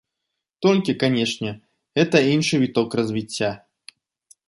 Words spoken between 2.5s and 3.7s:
віток развіцця.